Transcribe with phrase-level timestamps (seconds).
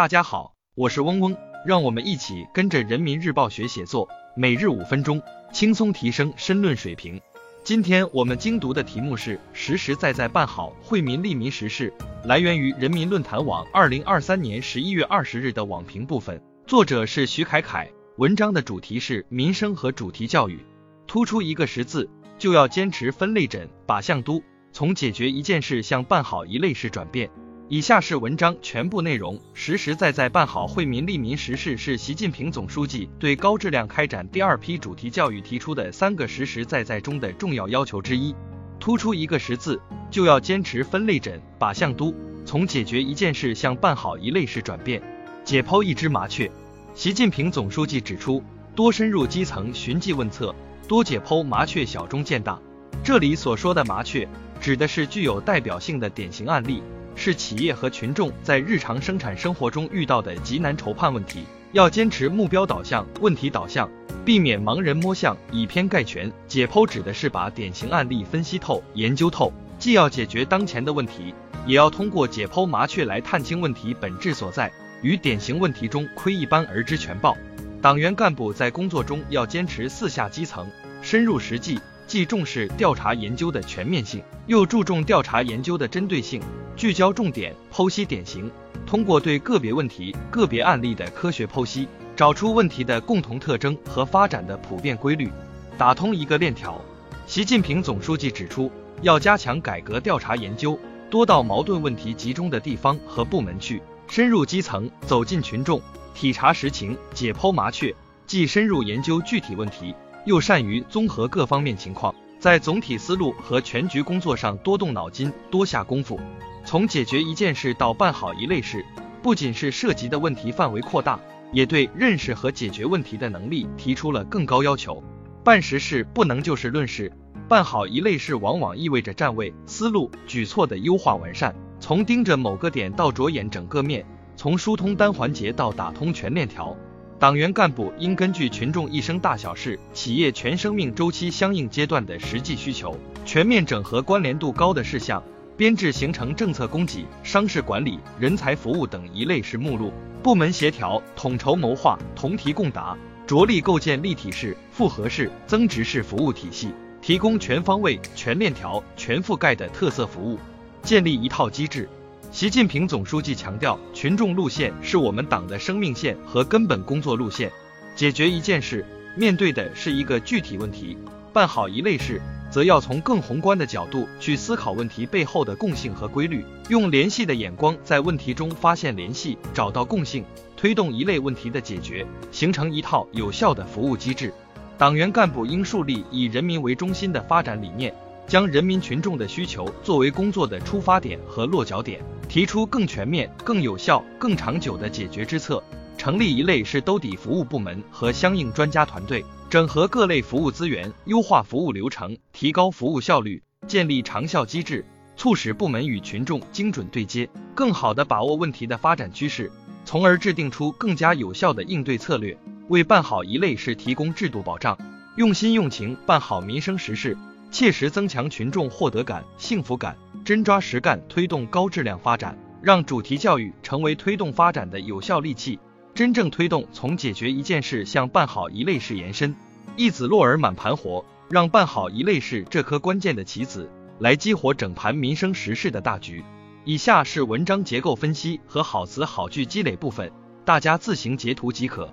[0.00, 5.20] 大家好，我是嗡嗡，让我们一起跟着人民日报学写作，每日五分钟，
[5.52, 7.20] 轻松提升申论水平。
[7.62, 11.92] 今天我们精读的题目是实实在在办好惠民利民实事，
[12.24, 17.86] 来源于人民论坛网二零二三年十一月二十日的网评部分，作者是徐凯凯，
[18.16, 20.60] 文章的主题是民生和主题教育，
[21.06, 22.08] 突出一个实字，
[22.38, 24.42] 就要坚持分类诊，把向督，
[24.72, 27.28] 从解决一件事向办好一类事转变。
[27.72, 29.38] 以下是文章全部内容。
[29.54, 38.34] 实实在在办好惠民利民实事，是习近平总书记对高质量开展第二批主题教育提出的三个实实在在中的重要要求之一。
[38.80, 42.12] 突出一个实字，就要坚持分类诊，靶向督，
[42.44, 45.00] 从解决一件事向办好一类事转变。
[45.44, 46.50] 解剖一只麻雀。
[46.96, 48.42] 习近平总书记指出，
[48.74, 50.52] 多深入基层寻迹问策，
[50.88, 52.58] 多解剖麻雀小中见大。
[53.04, 54.28] 这里所说的麻雀，
[54.60, 56.82] 指的是具有代表性的典型案例。
[57.20, 63.86] 是企业和群众在日常生产生活中遇到的极难筹判问题，要坚持目标导向、问题导向，
[64.24, 66.32] 避免盲人摸象、以偏概全。
[66.48, 71.34] 解剖指的是把典型案例分析透、研究透，既要解决当前的问题，
[71.66, 77.36] 也要通过解剖麻雀来探清问题本质所在，与典型问题中窥一斑而知全豹。
[77.82, 80.66] 党员干部在工作中要坚持四下基层，
[81.02, 81.78] 深入实际。
[82.10, 86.42] 既重视调查研究的全面性，又注重调查研究的针对性，
[86.74, 88.50] 聚焦重点，剖析典型，
[88.84, 95.30] 通过对个别问题、个别案例的科学剖析，找出问题的共同特征和发展的普遍规律，
[95.78, 96.80] 打通一个链条。
[97.28, 98.72] 习近平总书记指出，
[99.02, 100.76] 要加强改革调查研究，
[101.10, 105.80] 多到矛盾问题集中的地方和部门去，深入基层，走进群众，
[106.12, 107.94] 体察实情，解剖麻雀，
[108.26, 109.94] 既深入研究具体问题。
[110.24, 116.20] 又善于综合各方面情况，在总体思路和全局工作上多动脑筋、多下功夫。
[116.64, 118.84] 从解决一件事到办好一类事，
[119.22, 121.18] 不仅是涉及的问题范围扩大，
[121.52, 125.02] 也对认识和解决问题的能力提出了更高要求。
[125.42, 127.10] 办实事不能就事论事，
[127.48, 131.54] 办好一类事往往意味着站位、思路、举措的优化完善。
[131.80, 134.04] 从盯着某个点到着眼整个面，
[134.36, 136.76] 从疏通单环节到打通全链条。
[137.20, 145.22] 党员干部应根据群众一生大小事、企业全生命周期相应阶段的实际需求，全面整合关联度高的事项，
[145.54, 149.92] 编制形成政策供给、商事管理、人才服务等一类式目录，
[150.22, 156.70] 部门协调、统筹谋划、同题共答，着力构建立体式、复合式、增值式服务体系，
[157.02, 160.38] 提供全方位、全链条、全覆盖的特色服务，
[160.80, 161.86] 建立一套机制。
[162.30, 167.50] 习近平总书记强调，群众路线是我们党的生命线和根本工作路线。
[167.96, 168.84] 解决一件事，
[169.16, 170.96] 面对的是一个具体问题；
[171.32, 180.24] 办好一类事，则要从更宏观的角度去思考问题背后的共性和规律，用联系的眼光在问题中发现联系，找到共性，
[180.56, 184.32] 推动一类问题的解决，形成一套有效的服务机制。
[184.78, 187.92] 党员干部应树立以人民为中心的发展理念。
[188.30, 195.60] 将人民群众的需求作为工作的出发点和落脚点，提出更全面、更有效、更长久的解决之策。
[195.98, 204.84] 成立一类是兜底服务部门和相应专家团队，整合各类服务资源，优化服务流程，提高服务效率，建立长效机制，
[205.16, 209.50] 促使部门与群众精准对接，更好地把握问题的发展趋势，
[209.84, 214.78] 从而制定出更加有效的应对策略，为办好一类事提供制度保障。
[215.16, 217.18] 用心用情办好民生实事。
[217.50, 225.58] 切实增强群众获得感、幸福感，真抓实干推动高质量发展，让主题教育成为推动发展的有效利器，
[225.94, 229.34] 真正推动从解决一件事向办好一类事延伸。
[229.76, 236.24] 一子落而满盘活，让办好一类事这颗关键的棋子来激活整盘民生实事的大局。
[236.64, 240.10] 以下是文章结构分析和好词好句积累部分，
[240.44, 241.92] 大家自行截图即可。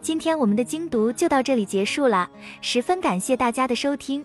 [0.00, 2.30] 今天我们的精读就到这里结束了，
[2.62, 4.24] 十分感谢大家的收听。